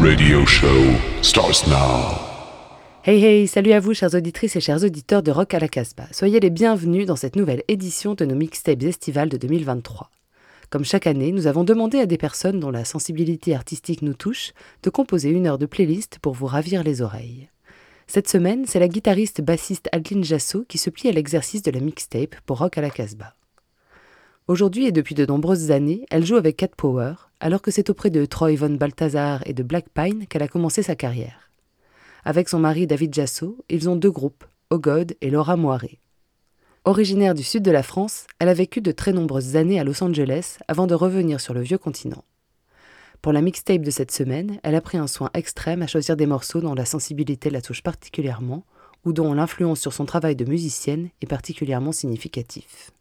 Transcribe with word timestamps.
radio 0.00 0.46
show 0.46 0.84
starts 1.22 1.66
now. 1.66 2.16
Hey 3.02 3.20
hey, 3.20 3.48
salut 3.48 3.72
à 3.72 3.80
vous 3.80 3.94
chères 3.94 4.14
auditrices 4.14 4.54
et 4.54 4.60
chers 4.60 4.84
auditeurs 4.84 5.24
de 5.24 5.32
Rock 5.32 5.54
à 5.54 5.58
la 5.58 5.66
Casbah. 5.66 6.06
Soyez 6.12 6.38
les 6.38 6.50
bienvenus 6.50 7.04
dans 7.04 7.16
cette 7.16 7.34
nouvelle 7.34 7.64
édition 7.66 8.14
de 8.14 8.24
nos 8.24 8.36
mixtapes 8.36 8.84
estivales 8.84 9.28
de 9.28 9.36
2023. 9.36 10.10
Comme 10.70 10.84
chaque 10.84 11.08
année, 11.08 11.32
nous 11.32 11.48
avons 11.48 11.64
demandé 11.64 11.98
à 11.98 12.06
des 12.06 12.16
personnes 12.16 12.60
dont 12.60 12.70
la 12.70 12.84
sensibilité 12.84 13.56
artistique 13.56 14.02
nous 14.02 14.14
touche 14.14 14.52
de 14.84 14.90
composer 14.90 15.30
une 15.30 15.48
heure 15.48 15.58
de 15.58 15.66
playlist 15.66 16.20
pour 16.20 16.34
vous 16.34 16.46
ravir 16.46 16.84
les 16.84 17.02
oreilles. 17.02 17.48
Cette 18.06 18.28
semaine, 18.28 18.66
c'est 18.66 18.78
la 18.78 18.88
guitariste 18.88 19.40
bassiste 19.40 19.88
Adeline 19.90 20.24
Jasso 20.24 20.64
qui 20.68 20.78
se 20.78 20.90
plie 20.90 21.08
à 21.08 21.12
l'exercice 21.12 21.62
de 21.62 21.72
la 21.72 21.80
mixtape 21.80 22.36
pour 22.46 22.58
Rock 22.58 22.78
à 22.78 22.82
la 22.82 22.90
Casbah. 22.90 23.34
Aujourd'hui 24.48 24.86
et 24.86 24.92
depuis 24.92 25.14
de 25.14 25.26
nombreuses 25.26 25.70
années, 25.72 26.06
elle 26.10 26.24
joue 26.24 26.36
avec 26.36 26.56
Cat 26.56 26.70
Power, 26.74 27.12
alors 27.38 27.60
que 27.60 27.70
c'est 27.70 27.90
auprès 27.90 28.08
de 28.08 28.24
Troy 28.24 28.56
Von 28.56 28.70
Balthazar 28.70 29.42
et 29.44 29.52
de 29.52 29.62
Black 29.62 29.90
Pine 29.92 30.26
qu'elle 30.26 30.42
a 30.42 30.48
commencé 30.48 30.82
sa 30.82 30.96
carrière. 30.96 31.50
Avec 32.24 32.48
son 32.48 32.58
mari 32.58 32.86
David 32.86 33.12
Jasso, 33.12 33.62
ils 33.68 33.90
ont 33.90 33.96
deux 33.96 34.10
groupes, 34.10 34.46
Ogod 34.70 35.14
et 35.20 35.28
Laura 35.28 35.58
Moiré. 35.58 36.00
Originaire 36.86 37.34
du 37.34 37.42
sud 37.42 37.62
de 37.62 37.70
la 37.70 37.82
France, 37.82 38.26
elle 38.38 38.48
a 38.48 38.54
vécu 38.54 38.80
de 38.80 38.90
très 38.90 39.12
nombreuses 39.12 39.54
années 39.54 39.78
à 39.78 39.84
Los 39.84 40.02
Angeles 40.02 40.56
avant 40.66 40.86
de 40.86 40.94
revenir 40.94 41.42
sur 41.42 41.52
le 41.52 41.60
vieux 41.60 41.76
continent. 41.76 42.24
Pour 43.20 43.34
la 43.34 43.42
mixtape 43.42 43.82
de 43.82 43.90
cette 43.90 44.12
semaine, 44.12 44.60
elle 44.62 44.76
a 44.76 44.80
pris 44.80 44.96
un 44.96 45.08
soin 45.08 45.28
extrême 45.34 45.82
à 45.82 45.86
choisir 45.86 46.16
des 46.16 46.24
morceaux 46.24 46.62
dont 46.62 46.74
la 46.74 46.86
sensibilité 46.86 47.50
la 47.50 47.60
touche 47.60 47.82
particulièrement 47.82 48.64
ou 49.04 49.12
dont 49.12 49.34
l'influence 49.34 49.80
sur 49.80 49.92
son 49.92 50.06
travail 50.06 50.36
de 50.36 50.46
musicienne 50.46 51.10
est 51.20 51.26
particulièrement 51.26 51.92
significatif. 51.92 52.92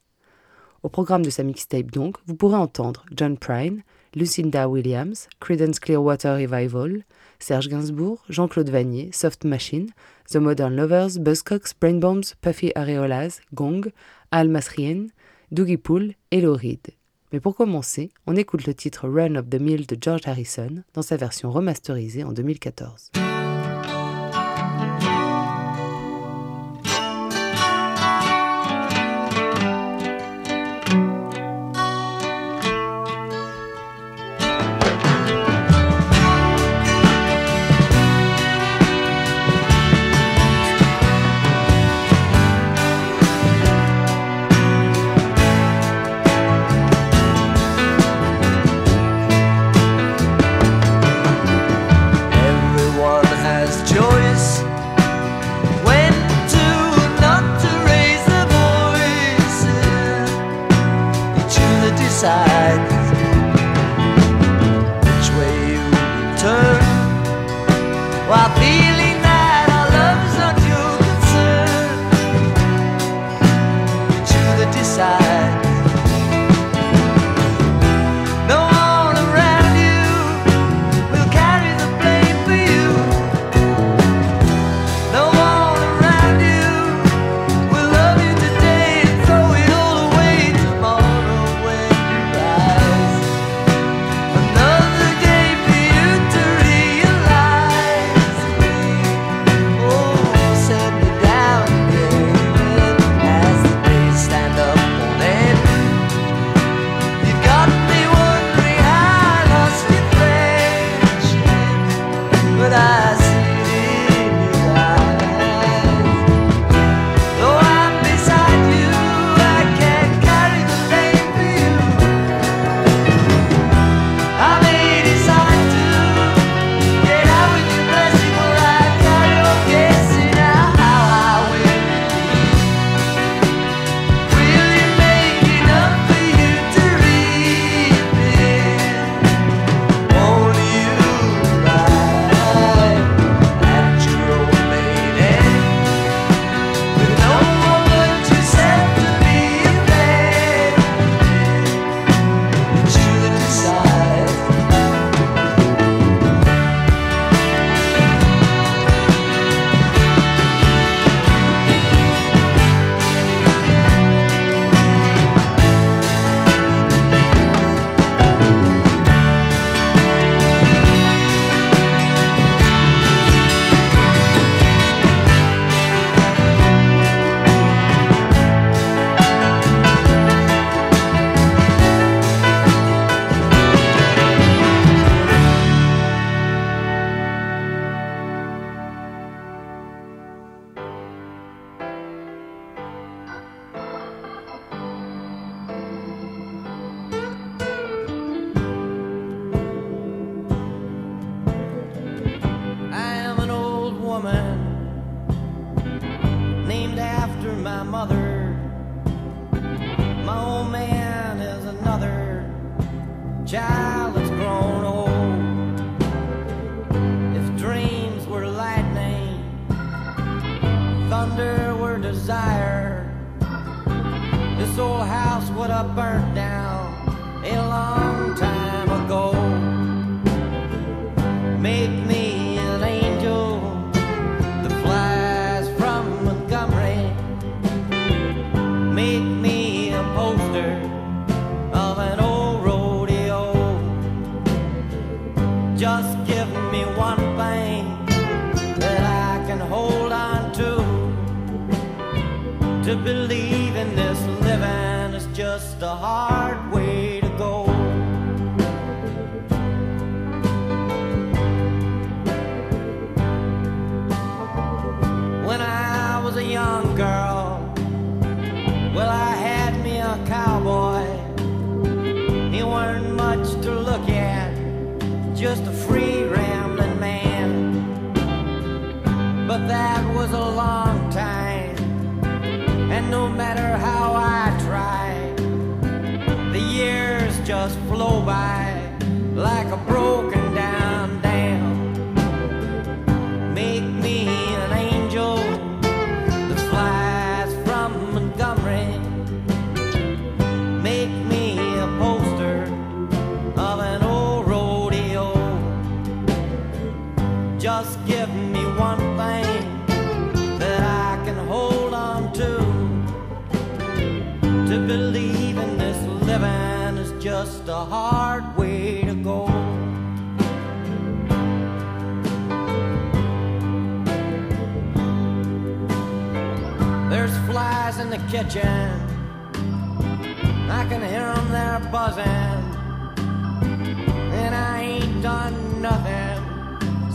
Au 0.87 0.89
programme 0.89 1.25
de 1.25 1.29
sa 1.29 1.43
mixtape 1.43 1.91
donc, 1.91 2.15
vous 2.27 2.35
pourrez 2.35 2.55
entendre 2.55 3.05
John 3.13 3.37
Prine, 3.37 3.83
Lucinda 4.15 4.69
Williams, 4.69 5.27
Credence 5.41 5.81
Clearwater 5.81 6.35
Revival, 6.35 7.03
Serge 7.39 7.67
Gainsbourg, 7.67 8.23
Jean-Claude 8.29 8.69
Vanier, 8.69 9.09
Soft 9.11 9.43
Machine, 9.43 9.89
The 10.31 10.37
Modern 10.37 10.73
Lovers, 10.77 11.19
Buzzcocks, 11.19 11.73
Brainbombs, 11.77 12.35
Puffy 12.39 12.71
Areolas, 12.75 13.41
Gong, 13.53 13.91
Al 14.31 14.47
Masrien, 14.47 15.07
Doogie 15.51 15.75
Pool 15.75 16.13
et 16.31 16.39
Lou 16.39 16.53
Reed. 16.53 16.87
Mais 17.33 17.41
pour 17.41 17.57
commencer, 17.57 18.09
on 18.25 18.37
écoute 18.37 18.65
le 18.65 18.73
titre 18.73 19.09
Run 19.09 19.35
of 19.35 19.49
the 19.49 19.59
Mill 19.59 19.87
de 19.87 19.97
George 19.99 20.21
Harrison 20.25 20.83
dans 20.93 21.01
sa 21.01 21.17
version 21.17 21.51
remasterisée 21.51 22.23
en 22.23 22.31
2014. 22.31 23.11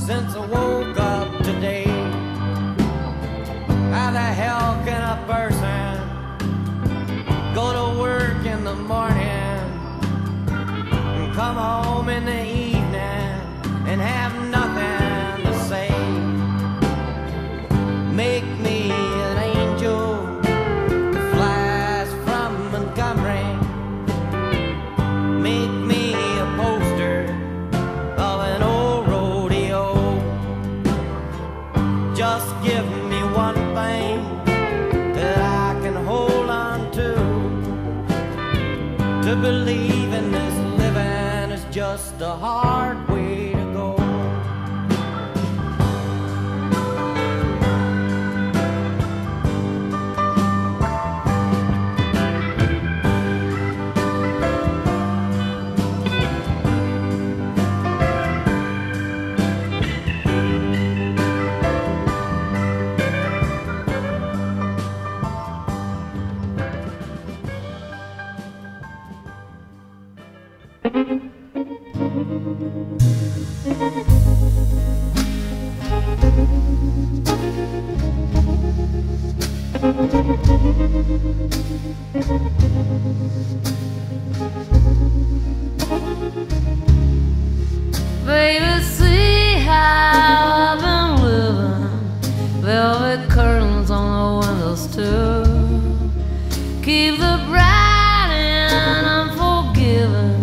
Since 0.06 0.34
I 0.34 0.44
woke 0.46 0.98
up 0.98 1.28
today. 1.44 1.84
How 3.94 4.10
the 4.10 4.28
hell 4.40 4.82
can 4.84 5.00
a 5.00 5.18
person 5.30 5.94
go 7.54 7.66
to 7.72 8.00
work 8.00 8.44
in 8.44 8.64
the 8.64 8.74
morning 8.74 9.60
and 11.18 11.34
come 11.34 11.56
home 11.56 11.81
Baby, 81.02 81.18
see 88.84 89.58
how 89.66 90.76
I've 90.78 90.80
been 90.80 91.10
living. 91.24 91.90
Velvet 92.62 93.28
curtains 93.28 93.90
on 93.90 94.06
the 94.14 94.26
windows 94.46 94.86
too. 94.94 95.42
Keep 96.84 97.18
the 97.18 97.36
bright 97.48 98.30
and 98.30 99.30
unforgiving 99.30 100.40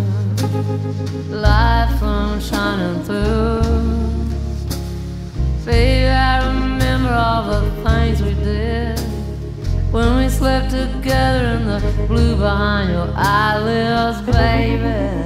light 1.31 1.89
from 1.99 2.41
shining 2.41 3.01
through. 3.05 3.48
Slept 10.39 10.71
together 10.71 11.45
in 11.57 11.65
the 11.65 12.05
blue 12.07 12.37
behind 12.37 12.89
your 12.91 13.11
eyelids, 13.13 14.21
baby 14.25 15.19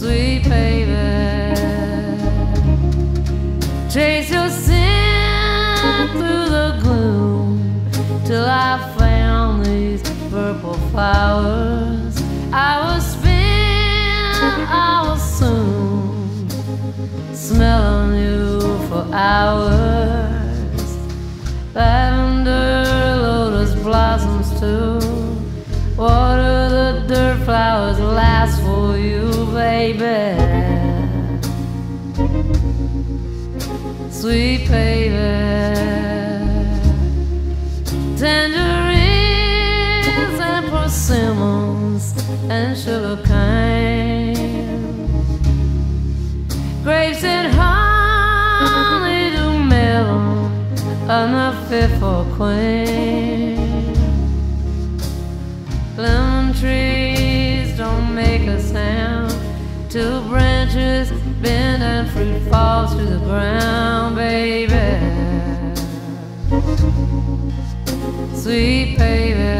sweet 0.00 0.42
baby. 0.44 1.56
Chase 3.90 4.30
your 4.30 4.48
sin 4.48 6.08
through 6.12 6.48
the 6.58 6.78
gloom 6.82 7.90
till 8.24 8.44
I 8.44 8.78
found 8.98 9.64
these 9.64 10.02
purple 10.30 10.74
flowers. 10.90 12.14
I 12.52 12.98
spin, 12.98 13.30
I 14.68 15.04
was 15.08 15.22
soon 15.38 16.48
smelling 17.34 18.22
you 18.22 18.60
for 18.88 19.06
hours. 19.12 20.39
Lavender, 21.72 22.84
lotus 23.22 23.74
blossoms 23.76 24.58
too. 24.58 24.98
Water 25.96 26.68
the 26.68 27.04
dirt 27.06 27.44
flowers 27.44 28.00
last 28.00 28.60
for 28.62 28.98
you, 28.98 29.30
baby. 29.52 30.36
Sweet 34.10 34.68
baby. 34.68 35.14
Tangerines 38.18 38.98
and 40.40 40.66
persimmons 40.70 42.14
and 42.50 42.76
sugar 42.76 43.22
cane. 43.24 44.58
Grapes 46.82 47.22
and 47.22 47.54
honey 47.54 47.79
I'm 51.12 51.34
a 51.34 51.66
fearful 51.68 52.24
queen. 52.36 53.56
Lemon 55.96 56.54
trees 56.54 57.76
don't 57.76 58.14
make 58.14 58.42
a 58.42 58.60
sound. 58.60 59.34
Two 59.90 60.20
branches 60.28 61.10
bend 61.42 61.82
and 61.82 62.08
fruit 62.10 62.48
falls 62.48 62.94
to 62.94 63.02
the 63.02 63.18
ground, 63.26 64.14
baby. 64.14 64.70
Sweet 68.36 68.96
baby. 68.96 69.50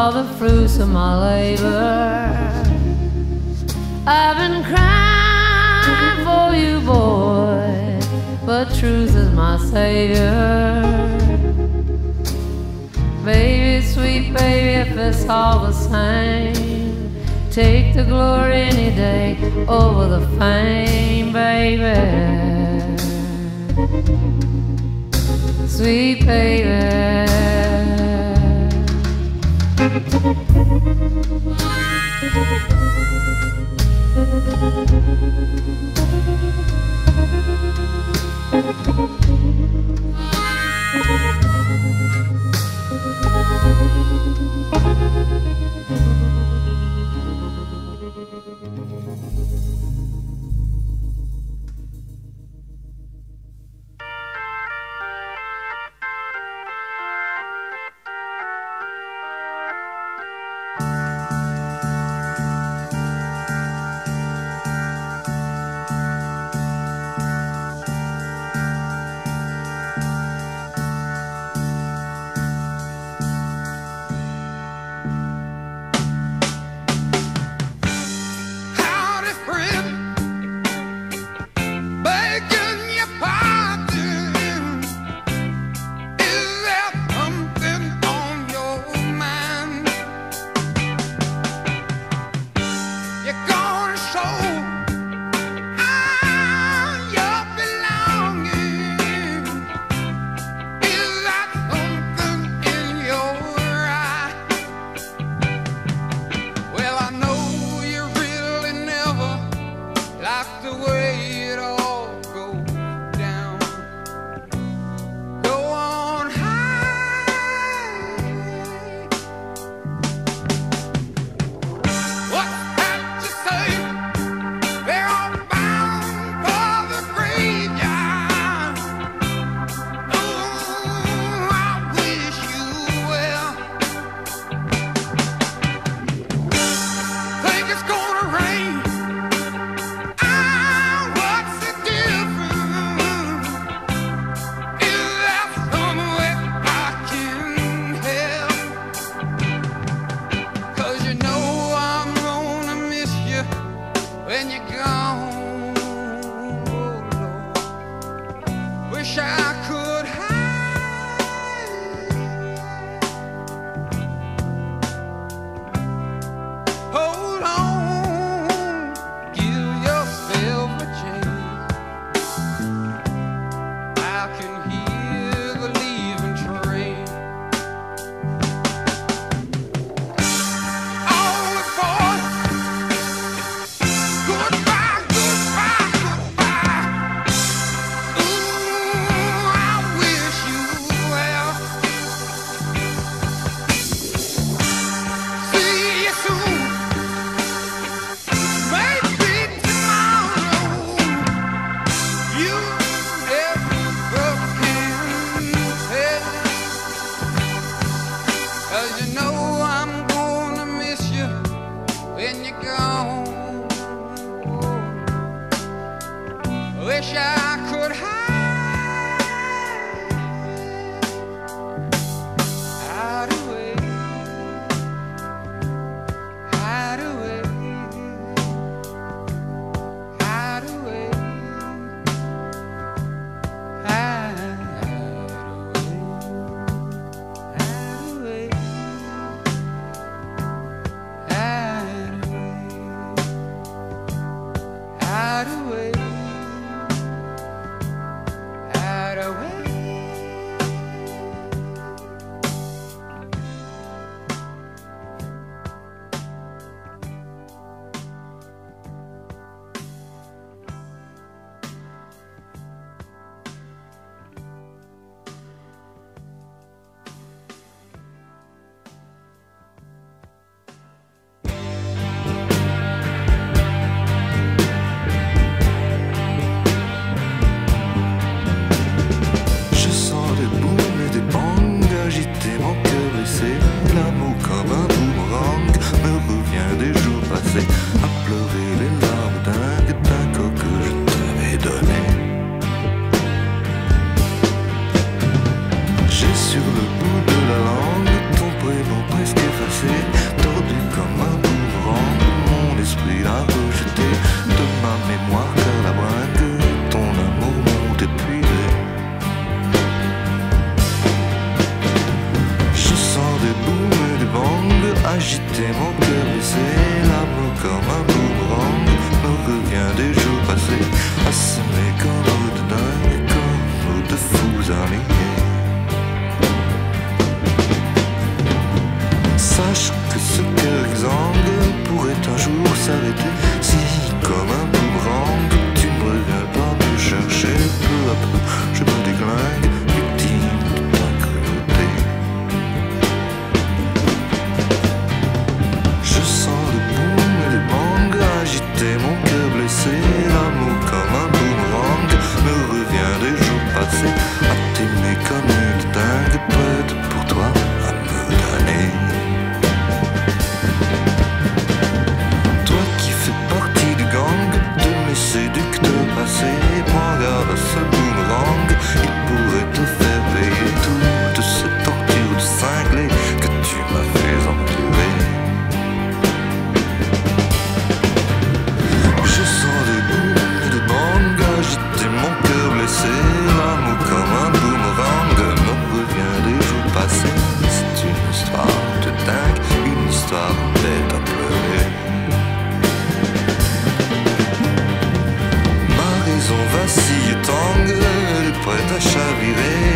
all 0.00 0.12
the 0.12 0.24
fruits 0.38 0.78
of 0.78 0.88
my 0.88 1.12
labor. 1.28 1.84
I've 4.06 4.38
been 4.42 4.64
crying 4.64 6.18
for 6.26 6.56
you, 6.62 6.80
boy, 6.80 8.00
but 8.46 8.64
truth 8.78 9.14
is 9.14 9.30
my 9.32 9.58
savior. 9.58 10.80
Baby, 13.26 13.84
sweet 13.84 14.32
baby, 14.32 14.72
if 14.84 14.96
it's 14.96 15.28
all 15.28 15.66
the 15.66 15.72
same, 15.72 17.14
take 17.50 17.92
the 17.94 18.04
glory 18.04 18.62
any 18.72 18.90
day 19.04 19.36
over 19.68 20.08
the 20.16 20.26
fame, 20.38 21.30
baby. 21.30 22.00
Sweet 25.68 26.24
baby. 26.24 27.59
Thank 29.92 30.14
you. 38.98 39.19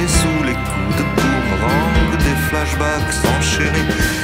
Sous 0.06 0.42
les 0.44 0.54
coups 0.54 0.96
de 0.98 1.02
boomerang, 1.02 2.18
des 2.18 2.36
flashbacks 2.48 3.24
enchaînés. 3.38 4.23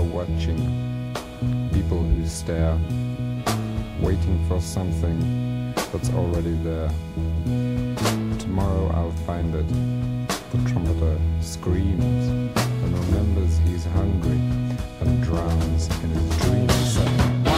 Are 0.00 0.04
watching, 0.04 1.14
people 1.74 2.02
who 2.02 2.26
stare, 2.26 2.78
waiting 4.00 4.42
for 4.48 4.60
something 4.60 5.74
that's 5.92 6.10
already 6.10 6.54
there. 6.62 6.90
Tomorrow 8.38 8.90
I'll 8.94 9.12
find 9.26 9.54
it. 9.54 9.68
The 10.52 10.70
trumpeter 10.70 11.18
screams 11.40 12.28
and 12.82 12.98
remembers 13.04 13.58
he's 13.58 13.84
hungry 13.84 14.40
and 15.00 15.22
drowns 15.22 15.88
in 16.02 16.10
his 16.10 16.38
dreams. 16.38 17.49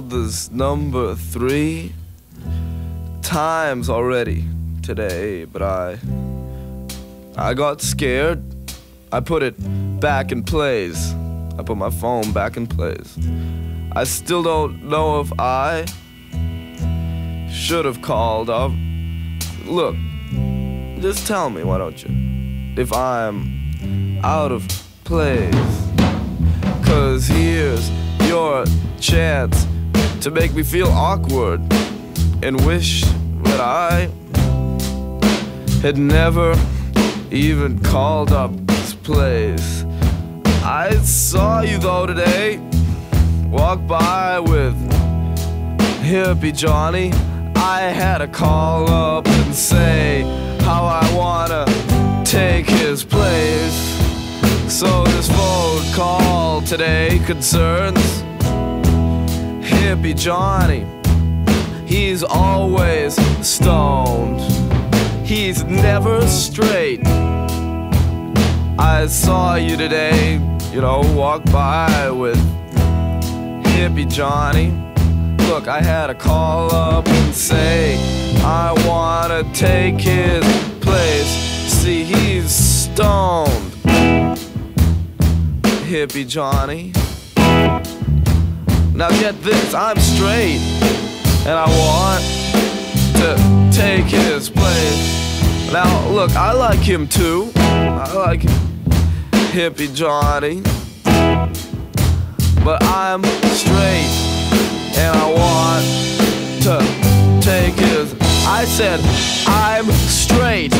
This 0.00 0.50
number 0.50 1.14
three 1.14 1.92
times 3.22 3.88
already 3.88 4.44
today, 4.82 5.44
but 5.44 5.62
I 5.62 5.98
I 7.36 7.54
got 7.54 7.80
scared. 7.80 8.42
I 9.12 9.20
put 9.20 9.42
it 9.42 9.54
back 10.00 10.32
in 10.32 10.42
place. 10.42 11.12
I 11.58 11.62
put 11.62 11.76
my 11.76 11.90
phone 11.90 12.32
back 12.32 12.56
in 12.56 12.66
place. 12.66 13.18
I 13.92 14.04
still 14.04 14.42
don't 14.42 14.84
know 14.84 15.20
if 15.20 15.32
I 15.38 15.86
should 17.50 17.84
have 17.84 18.02
called 18.02 18.50
up. 18.50 18.72
Look, 19.64 19.96
just 21.00 21.26
tell 21.26 21.50
me, 21.50 21.62
why 21.64 21.78
don't 21.78 22.02
you? 22.02 22.10
If 22.80 22.92
I'm 22.92 24.20
out 24.22 24.52
of 24.52 24.66
place. 25.04 25.54
Cause 26.84 27.26
here's 27.26 27.90
your 28.28 28.64
chance 29.00 29.63
to 30.24 30.30
make 30.30 30.54
me 30.54 30.62
feel 30.62 30.88
awkward 30.88 31.60
and 32.42 32.58
wish 32.64 33.02
that 33.42 33.60
I 33.60 34.08
had 35.82 35.98
never 35.98 36.58
even 37.30 37.78
called 37.80 38.32
up 38.32 38.50
this 38.66 38.94
place. 38.94 39.84
I 40.64 40.98
saw 41.02 41.60
you 41.60 41.76
though 41.76 42.06
today, 42.06 42.56
walk 43.50 43.86
by 43.86 44.40
with 44.40 44.74
hippie 46.00 46.56
Johnny. 46.56 47.12
I 47.56 47.80
had 47.82 48.18
to 48.18 48.26
call 48.26 48.88
up 48.90 49.26
and 49.28 49.54
say 49.54 50.22
how 50.60 50.86
I 50.86 51.04
wanna 51.14 51.66
take 52.24 52.64
his 52.64 53.04
place. 53.04 53.76
So 54.72 55.04
this 55.04 55.28
phone 55.28 55.92
call 55.92 56.62
today 56.62 57.20
concerns 57.26 58.24
hippie 59.64 60.16
Johnny. 60.16 60.86
He's 61.86 62.22
always 62.22 63.14
stoned. 63.46 64.40
He's 65.26 65.64
never 65.64 66.26
straight. 66.26 67.00
I 68.78 69.06
saw 69.06 69.54
you 69.54 69.76
today, 69.76 70.34
you 70.72 70.80
know, 70.80 71.00
walk 71.14 71.44
by 71.46 72.10
with 72.10 72.36
hippie 73.64 74.10
Johnny. 74.10 74.70
Look, 75.48 75.68
I 75.68 75.80
had 75.80 76.08
to 76.08 76.14
call 76.14 76.74
up 76.74 77.06
and 77.06 77.34
say 77.34 77.96
I 78.42 78.72
wanna 78.86 79.44
take 79.54 80.00
his 80.00 80.44
place. 80.80 81.28
See, 81.72 82.04
he's 82.04 82.50
stoned. 82.50 83.72
Hippie 85.86 86.26
Johnny. 86.26 86.92
Now 88.94 89.08
get 89.10 89.42
this, 89.42 89.74
I'm 89.74 89.98
straight, 89.98 90.60
and 91.46 91.58
I 91.58 91.66
want 91.66 92.22
to 93.16 93.36
take 93.76 94.04
his 94.04 94.48
place. 94.48 95.72
Now 95.72 96.08
look, 96.10 96.30
I 96.36 96.52
like 96.52 96.78
him 96.78 97.08
too. 97.08 97.50
I 97.56 98.12
like 98.14 98.42
hippie 99.50 99.92
Johnny, 99.92 100.62
but 102.64 102.80
I'm 102.84 103.24
straight, 103.50 104.14
and 104.96 105.16
I 105.18 105.26
want 105.42 105.84
to 106.62 106.78
take 107.44 107.74
his. 107.74 108.14
I 108.46 108.64
said 108.64 109.00
I'm 109.48 109.90
straight. 109.90 110.72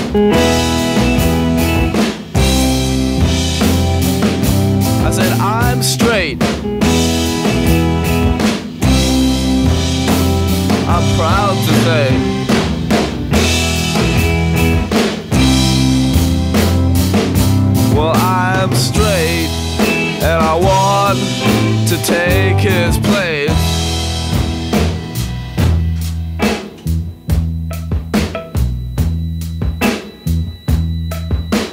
I 5.03 5.11
said 5.11 5.33
I'm 5.41 5.83
straight. 5.83 6.64
I'm 10.97 11.17
proud 11.17 11.57
to 11.67 11.73
say. 11.83 12.09
Well, 17.97 18.15
I'm 18.15 18.73
straight, 18.77 19.51
and 20.23 20.41
I 20.41 20.55
want 20.55 21.19
to 21.89 21.97
take 22.05 22.59
his 22.59 22.97
place. 22.99 23.51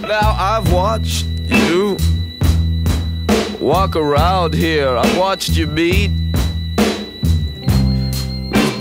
Now 0.02 0.36
I've 0.36 0.74
watched 0.74 1.28
you 1.46 1.96
walk 3.60 3.96
around 3.96 4.56
here. 4.56 4.98
I've 4.98 5.16
watched 5.16 5.52
you 5.52 5.68
meet 5.68 6.21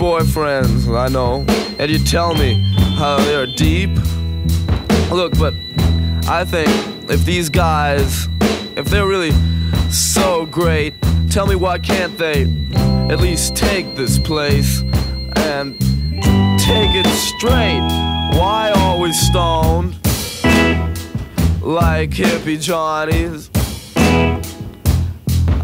boyfriends, 0.01 0.91
I 0.97 1.09
know, 1.09 1.45
and 1.77 1.91
you 1.91 1.99
tell 1.99 2.33
me 2.33 2.59
how 2.97 3.17
they're 3.17 3.45
deep. 3.45 3.91
Look, 5.11 5.37
but 5.37 5.53
I 6.27 6.43
think 6.43 6.69
if 7.07 7.23
these 7.23 7.49
guys, 7.49 8.27
if 8.75 8.85
they're 8.85 9.07
really 9.07 9.31
so 9.91 10.47
great, 10.47 10.95
tell 11.29 11.45
me 11.45 11.53
why 11.53 11.77
can't 11.77 12.17
they 12.17 12.45
at 13.11 13.19
least 13.19 13.55
take 13.55 13.95
this 13.95 14.17
place 14.17 14.81
and 15.35 15.79
take 16.59 16.95
it 16.95 17.05
straight? 17.05 17.85
Why 18.39 18.71
always 18.75 19.19
stoned 19.19 19.93
like 21.61 22.09
hippie 22.09 22.59
Johnnies? 22.59 23.51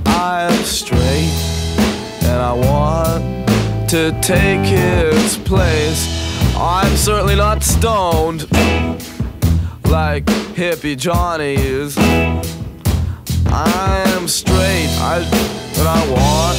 I'm 0.05 0.63
straight 0.63 1.33
and 2.21 2.39
I 2.39 2.53
want 2.53 3.36
to 3.87 4.11
take 4.21 4.65
his 4.65 5.37
place. 5.37 6.07
I'm 6.57 6.97
certainly 6.97 7.35
not 7.35 7.63
stoned 7.63 8.41
like 9.85 10.25
hippie 10.55 10.97
Johnny 10.97 11.55
is. 11.55 11.97
I'm 13.47 14.27
straight, 14.27 14.89
I 14.99 15.19
and 15.77 15.87
I 15.87 16.01
want 16.11 16.57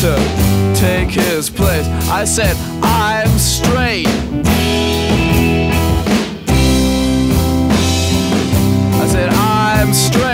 to 0.00 0.74
take 0.78 1.08
his 1.08 1.48
place. 1.48 1.86
I 2.10 2.24
said 2.26 2.56
I'm 2.82 3.38
straight. 3.38 4.06
I 9.00 9.06
said 9.08 9.30
I'm 9.30 9.94
straight. 9.94 10.33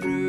Through 0.00 0.25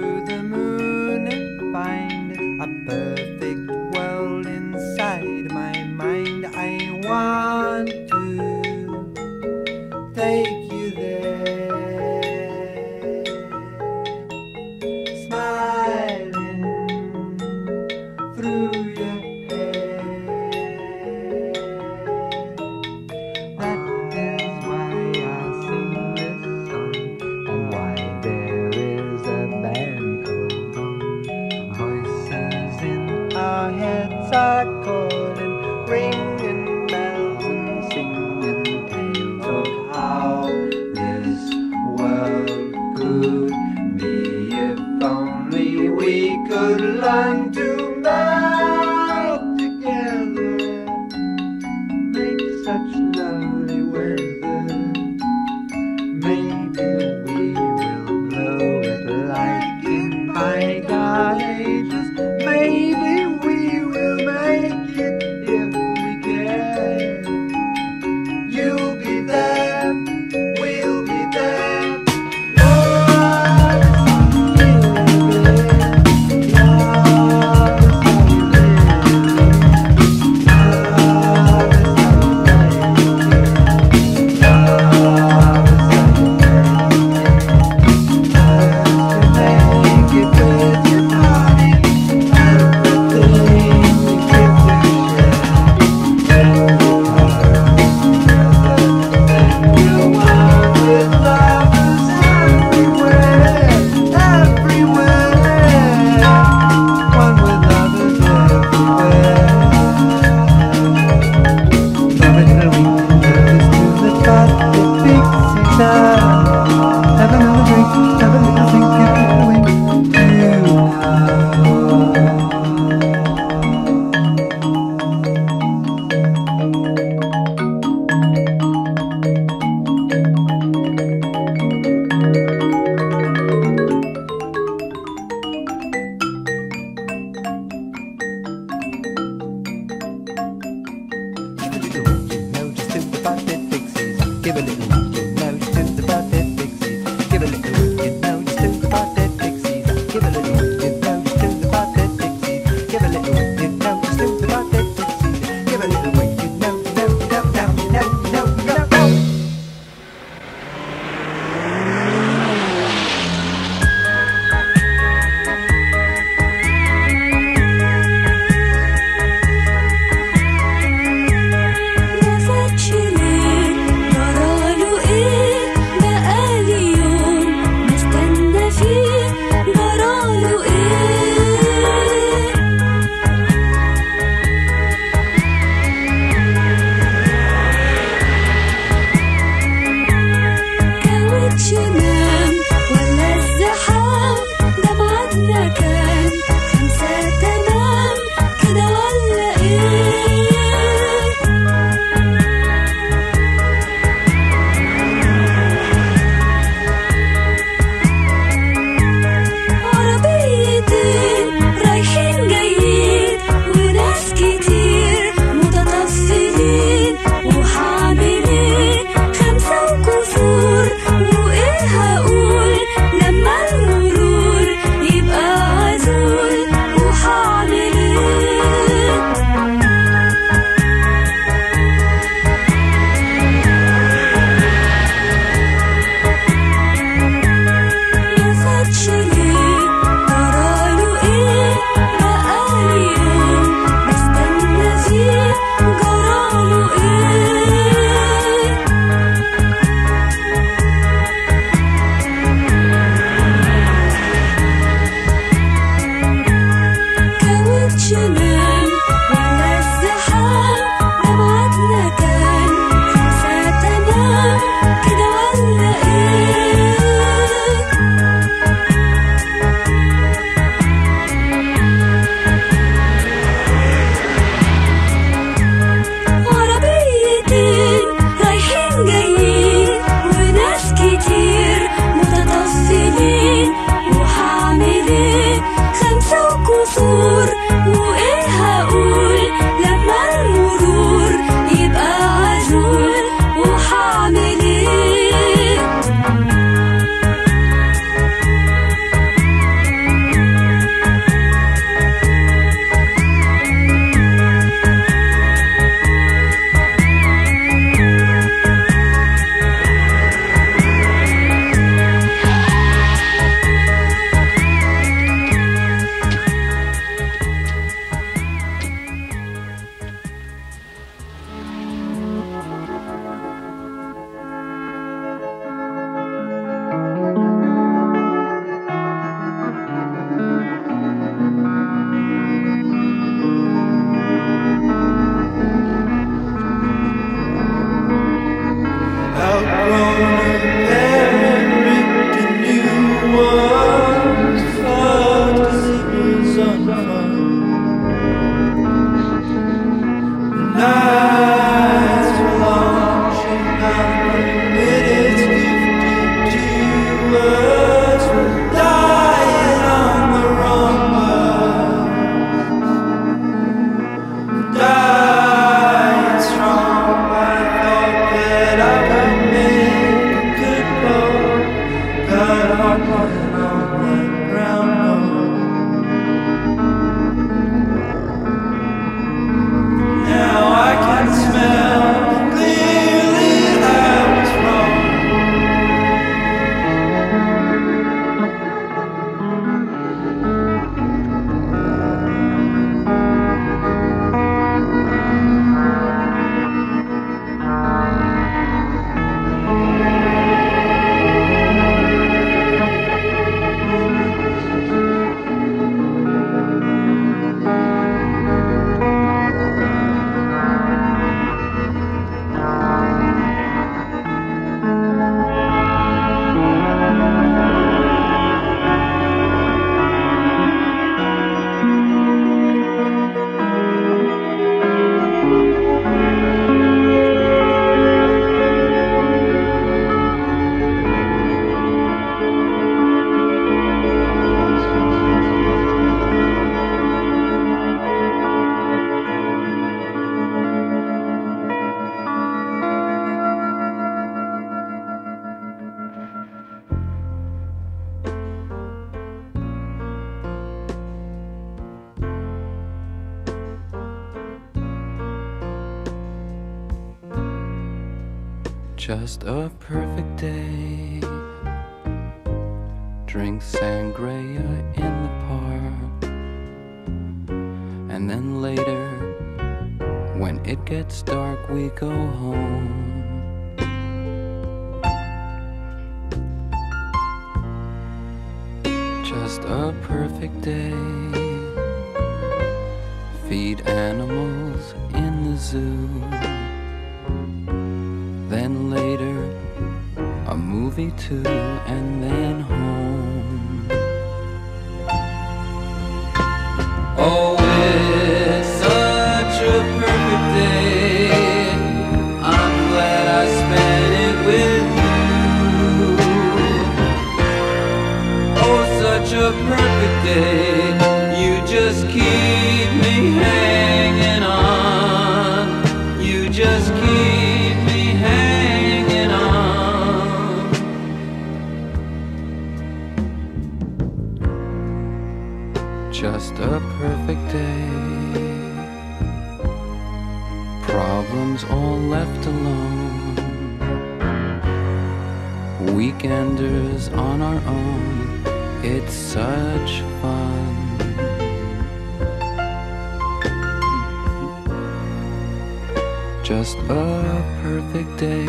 perfect 547.98 548.20
day. 548.20 548.46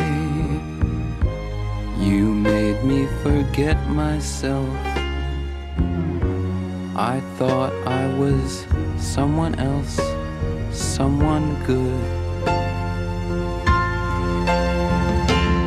You 1.99 2.35
made 2.35 2.85
me 2.85 3.07
forget 3.23 3.79
myself. 3.89 4.69
I 6.95 7.21
thought 7.37 7.73
I 7.87 8.07
was 8.19 8.67
someone 8.99 9.55
else, 9.59 10.01
someone 10.71 11.57
good. 11.65 12.05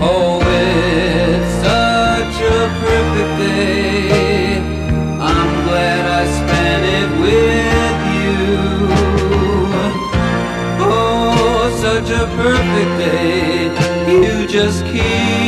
Oh, 0.03 0.41
it's 0.45 1.53
such 1.65 2.38
a 2.43 2.61
perfect 2.84 3.34
day. 3.39 4.57
I'm 5.19 5.51
glad 5.67 6.03
I 6.19 6.23
spent 6.39 6.84
it 6.99 7.09
with 7.23 7.99
you. 8.17 8.41
Oh, 10.84 11.71
such 11.82 12.09
a 12.11 12.25
perfect 12.36 12.93
day. 12.99 13.51
Keep 14.91 15.40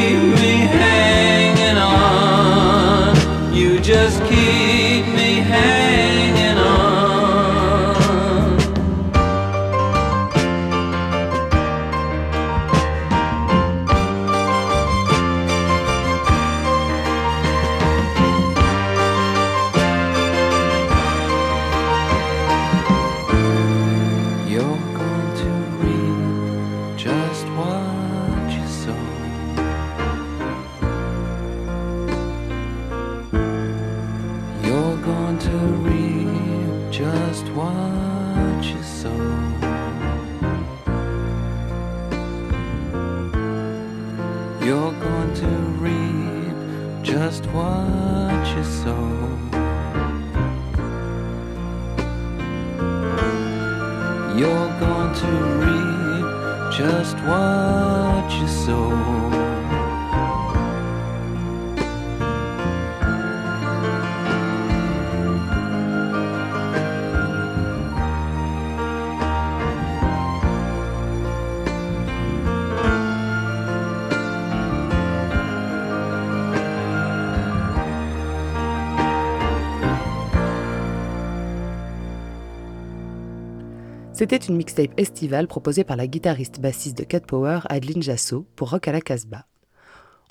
C'était 84.24 84.38
une 84.38 84.56
mixtape 84.56 84.94
estivale 84.96 85.48
proposée 85.48 85.84
par 85.84 85.98
la 85.98 86.08
guitariste 86.08 86.62
bassiste 86.62 86.98
de 86.98 87.04
Cat 87.04 87.20
Power, 87.20 87.60
Adeline 87.68 88.02
Jasso, 88.02 88.48
pour 88.56 88.70
Rock 88.70 88.88
à 88.88 88.94
la 88.94 89.02
Casbah. 89.02 89.48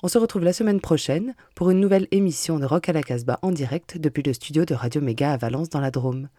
On 0.01 0.07
se 0.07 0.17
retrouve 0.17 0.43
la 0.43 0.51
semaine 0.51 0.81
prochaine 0.81 1.35
pour 1.53 1.69
une 1.69 1.79
nouvelle 1.79 2.07
émission 2.09 2.57
de 2.57 2.65
Rock 2.65 2.89
à 2.89 2.93
la 2.93 3.03
Casbah 3.03 3.37
en 3.43 3.51
direct 3.51 3.99
depuis 3.99 4.23
le 4.23 4.33
studio 4.33 4.65
de 4.65 4.73
Radio 4.73 4.99
Méga 4.99 5.31
à 5.31 5.37
Valence 5.37 5.69
dans 5.69 5.79
la 5.79 5.91
Drôme. 5.91 6.29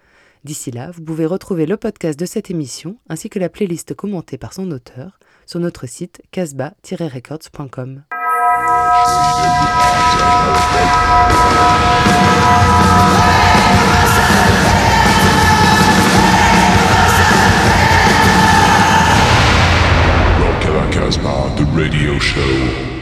D'ici 0.42 0.72
là, 0.72 0.90
vous 0.90 1.02
pouvez 1.02 1.26
retrouver 1.26 1.64
le 1.64 1.76
podcast 1.76 2.18
de 2.18 2.26
cette 2.26 2.50
émission 2.50 2.98
ainsi 3.08 3.30
que 3.30 3.38
la 3.38 3.48
playlist 3.48 3.94
commentée 3.94 4.36
par 4.36 4.52
son 4.52 4.72
auteur 4.72 5.20
sur 5.46 5.60
notre 5.60 5.86
site 5.86 6.22
casbah-records.com. 6.32 8.02
radio 21.74 22.20
show. 22.20 22.93